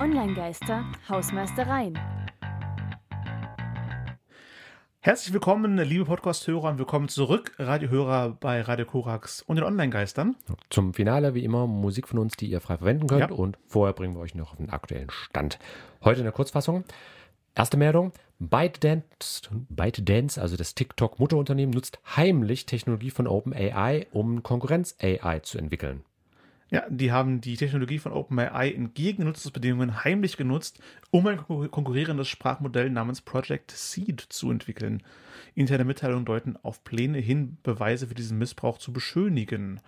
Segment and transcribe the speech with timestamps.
[0.00, 1.96] Online-Geister, Hausmeistereien.
[4.98, 10.34] Herzlich willkommen, liebe Podcast-Hörer, und willkommen zurück, Radiohörer bei Radio Korax und den Online-Geistern.
[10.68, 13.30] Zum Finale, wie immer, Musik von uns, die ihr frei verwenden könnt.
[13.30, 13.36] Ja.
[13.36, 15.60] Und vorher bringen wir euch noch auf den aktuellen Stand.
[16.02, 16.82] Heute in der Kurzfassung.
[17.54, 18.12] Erste Meldung.
[18.40, 26.02] ByteDance, ByteDance, also das TikTok-Mutterunternehmen, nutzt heimlich Technologie von OpenAI, um Konkurrenz-AI zu entwickeln.
[26.70, 32.90] Ja, die haben die Technologie von OpenAI entgegen Nutzungsbedingungen heimlich genutzt, um ein konkurrierendes Sprachmodell
[32.90, 35.02] namens Project Seed zu entwickeln.
[35.54, 39.80] Interne Mitteilungen deuten auf Pläne hin, Beweise für diesen Missbrauch zu beschönigen.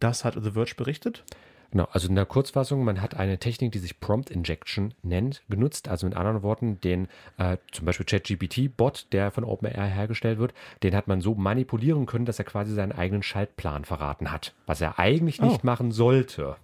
[0.00, 1.24] Das hat The Verge berichtet.
[1.70, 5.88] Genau, also in der Kurzfassung, man hat eine Technik, die sich Prompt Injection nennt, genutzt.
[5.88, 7.08] Also mit anderen Worten, den
[7.38, 12.24] äh, zum Beispiel ChatGPT-Bot, der von OpenAI hergestellt wird, den hat man so manipulieren können,
[12.24, 15.66] dass er quasi seinen eigenen Schaltplan verraten hat, was er eigentlich nicht oh.
[15.66, 16.56] machen sollte.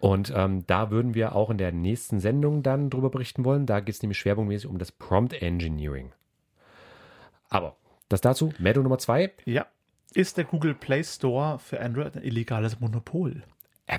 [0.00, 3.66] Und ähm, da würden wir auch in der nächsten Sendung dann drüber berichten wollen.
[3.66, 6.12] Da geht es nämlich schwerpunktmäßig um das Prompt Engineering.
[7.48, 7.76] Aber
[8.08, 8.52] das dazu.
[8.58, 9.32] Meldung Nummer zwei.
[9.44, 9.66] Ja.
[10.14, 13.42] Ist der Google Play Store für Android ein illegales Monopol?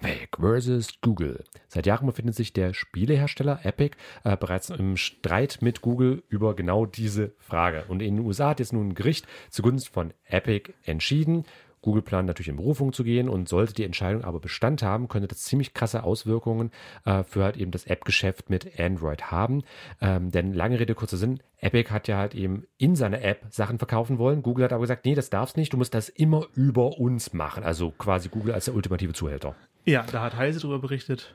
[0.02, 1.44] Epic versus Google.
[1.68, 6.86] Seit Jahren befindet sich der Spielehersteller Epic äh, bereits im Streit mit Google über genau
[6.86, 7.84] diese Frage.
[7.88, 11.44] Und in den USA hat jetzt nun ein Gericht zugunsten von Epic entschieden.
[11.82, 15.28] Google plant natürlich in Berufung zu gehen und sollte die Entscheidung aber Bestand haben, könnte
[15.28, 16.72] das ziemlich krasse Auswirkungen
[17.06, 19.64] äh, für halt eben das App-Geschäft mit Android haben.
[20.02, 23.78] Ähm, denn lange Rede, kurzer Sinn, Epic hat ja halt eben in seiner App Sachen
[23.78, 24.44] verkaufen wollen.
[24.44, 27.64] Google hat aber gesagt, nee, das darfst nicht, du musst das immer über uns machen.
[27.64, 29.56] Also quasi Google als der ultimative Zuhälter.
[29.90, 31.34] Ja, da hat Heise darüber berichtet.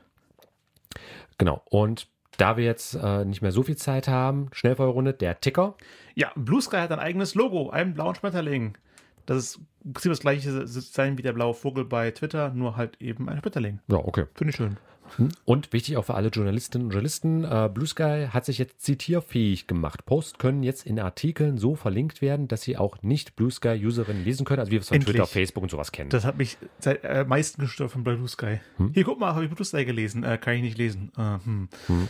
[1.37, 5.75] Genau, und da wir jetzt äh, nicht mehr so viel Zeit haben, Schnellfeuerrunde, der Ticker.
[6.13, 8.77] Ja, Blue Sky hat ein eigenes Logo, einen blauen Schmetterling.
[9.25, 9.59] Das ist
[10.05, 13.81] das gleiche sein wie der blaue Vogel bei Twitter, nur halt eben ein Schmetterling.
[13.89, 14.23] Ja, okay.
[14.35, 14.77] Finde ich schön.
[15.17, 15.29] Hm?
[15.45, 19.67] Und wichtig auch für alle Journalistinnen und Journalisten, äh, Blue Sky hat sich jetzt zitierfähig
[19.67, 20.05] gemacht.
[20.05, 24.45] Posts können jetzt in Artikeln so verlinkt werden, dass sie auch nicht Blue Sky-Userinnen lesen
[24.45, 25.15] können, also wie wir es von Endlich.
[25.15, 26.09] Twitter, Facebook und sowas kennen.
[26.09, 28.59] Das hat mich seit äh, meisten gestört von Blue Sky.
[28.77, 28.91] Hm?
[28.93, 30.23] Hier, guck mal, habe ich Blue Sky gelesen.
[30.23, 31.11] Äh, kann ich nicht lesen.
[31.17, 31.69] Äh, hm.
[31.87, 32.09] Hm.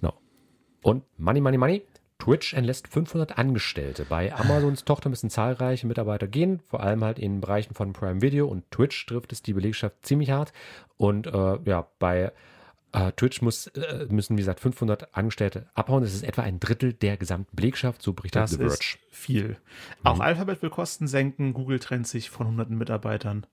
[0.00, 0.12] No.
[0.82, 1.82] Und Money, Money, Money.
[2.22, 4.04] Twitch entlässt 500 Angestellte.
[4.04, 8.46] Bei Amazons Tochter müssen zahlreiche Mitarbeiter gehen, vor allem halt in Bereichen von Prime Video
[8.46, 10.52] und Twitch trifft es die Belegschaft ziemlich hart.
[10.96, 12.30] Und äh, ja, bei
[12.92, 16.04] äh, Twitch muss, äh, müssen, wie gesagt, 500 Angestellte abhauen.
[16.04, 18.72] Das ist etwa ein Drittel der gesamten Belegschaft, so berichtet das The Verge.
[18.72, 19.48] Ist viel.
[19.48, 19.56] Mhm.
[20.04, 21.54] Auch Alphabet will Kosten senken.
[21.54, 23.46] Google trennt sich von hunderten Mitarbeitern.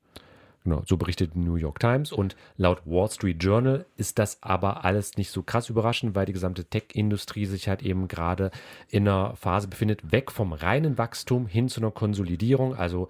[0.69, 2.12] Genau, so berichtet die New York Times.
[2.12, 6.34] Und laut Wall Street Journal ist das aber alles nicht so krass überraschend, weil die
[6.34, 8.52] gesamte Tech-Industrie sich halt eben gerade
[8.88, 12.75] in einer Phase befindet, weg vom reinen Wachstum hin zu einer Konsolidierung.
[12.75, 13.08] Also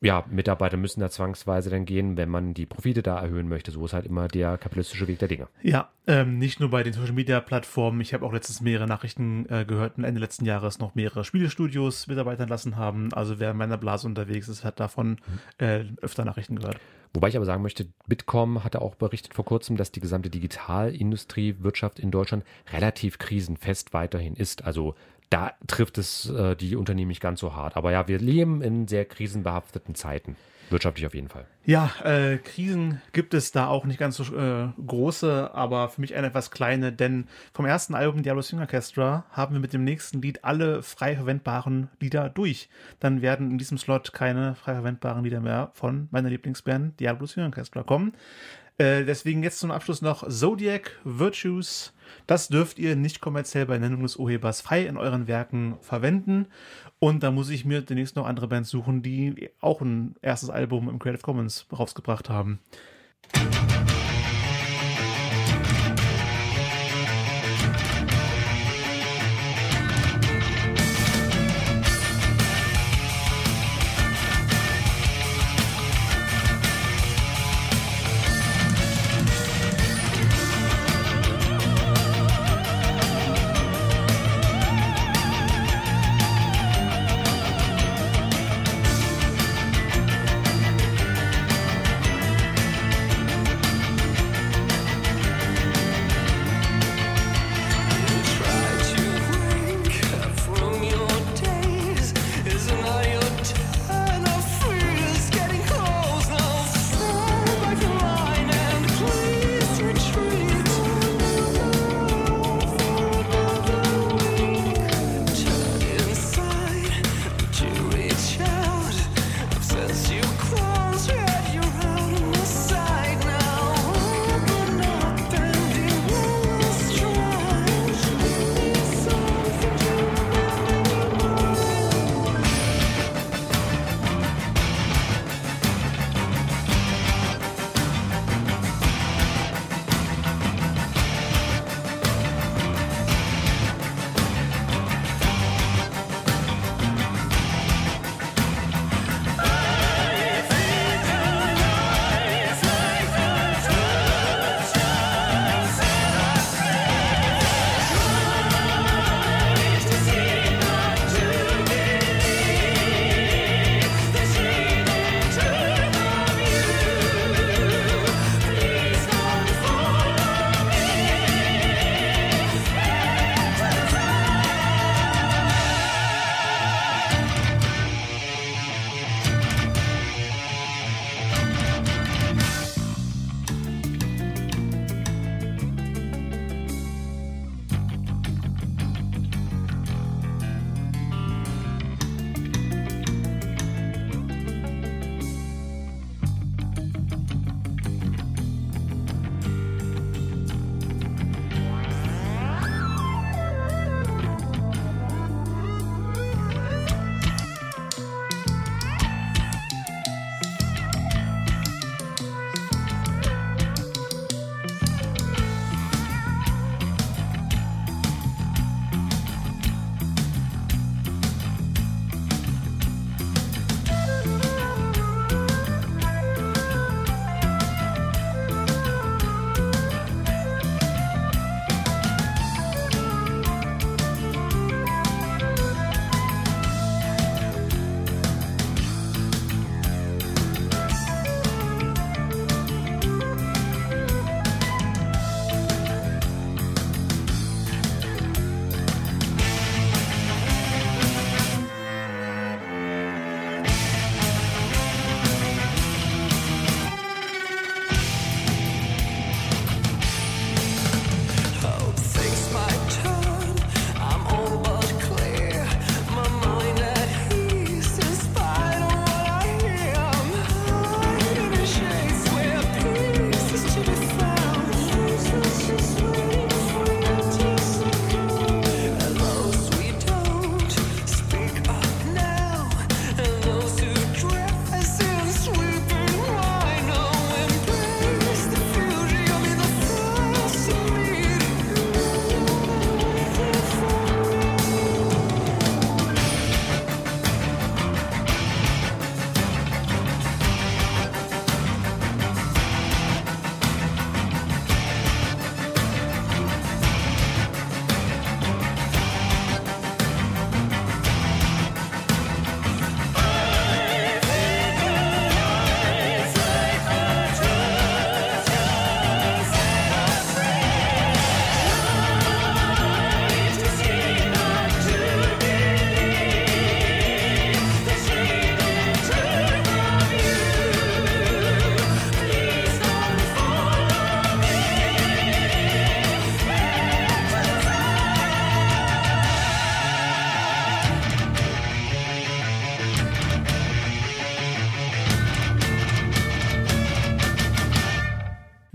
[0.00, 3.72] ja, Mitarbeiter müssen da zwangsweise dann gehen, wenn man die Profite da erhöhen möchte.
[3.72, 5.48] So ist halt immer der kapitalistische Weg der Dinge.
[5.62, 8.00] Ja, ähm, nicht nur bei den Social Media Plattformen.
[8.00, 12.42] Ich habe auch letztens mehrere Nachrichten äh, gehört, Ende letzten Jahres noch mehrere Spielestudios Mitarbeiter
[12.42, 13.12] entlassen haben.
[13.12, 15.18] Also wer in meiner Blase unterwegs ist, hat davon
[15.58, 15.64] mhm.
[15.64, 16.78] äh, öfter Nachrichten gehört.
[17.14, 21.56] Wobei ich aber sagen möchte, Bitkom hatte auch berichtet vor kurzem, dass die gesamte Digitalindustrie,
[21.60, 24.64] Wirtschaft in Deutschland relativ krisenfest weiterhin ist.
[24.64, 24.94] Also
[25.30, 27.76] da trifft es äh, die Unternehmen nicht ganz so hart.
[27.76, 30.36] Aber ja, wir leben in sehr krisenbehafteten Zeiten.
[30.70, 31.46] Wirtschaftlich auf jeden Fall.
[31.64, 36.14] Ja, äh, Krisen gibt es da auch nicht ganz so äh, große, aber für mich
[36.14, 40.20] eine etwas kleine, denn vom ersten Album Diablo Swing Orchestra haben wir mit dem nächsten
[40.20, 42.68] Lied alle frei verwendbaren Lieder durch.
[43.00, 47.44] Dann werden in diesem Slot keine frei verwendbaren Lieder mehr von meiner Lieblingsband Diablo Swing
[47.44, 48.12] Orchestra kommen.
[48.78, 51.92] Äh, deswegen jetzt zum Abschluss noch Zodiac Virtues
[52.26, 56.46] das dürft ihr nicht kommerziell bei Nennung des Urhebers frei in euren Werken verwenden.
[56.98, 60.88] Und da muss ich mir demnächst noch andere Bands suchen, die auch ein erstes Album
[60.88, 62.58] im Creative Commons rausgebracht haben.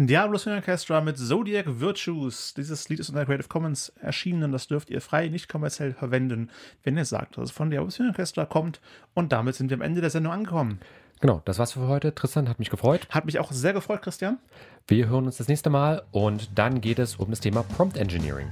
[0.08, 2.54] Diablo Swing Orchestra mit Zodiac Virtues.
[2.56, 4.52] Dieses Lied ist unter Creative Commons erschienen.
[4.52, 6.50] Das dürft ihr frei, nicht kommerziell verwenden,
[6.84, 8.82] wenn ihr sagt, dass es von Diablo Swing Orchestra kommt.
[9.14, 10.80] Und damit sind wir am Ende der Sendung angekommen.
[11.22, 12.14] Genau, das war's für heute.
[12.14, 13.08] Tristan hat mich gefreut.
[13.12, 14.40] Hat mich auch sehr gefreut, Christian.
[14.88, 18.52] Wir hören uns das nächste Mal und dann geht es um das Thema Prompt Engineering.